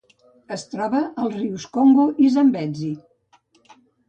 Es 0.55 0.61
troba 0.71 1.01
als 1.25 1.35
rius 1.41 1.67
Congo 1.77 2.07
i 2.25 2.31
Zambezi. 2.39 2.91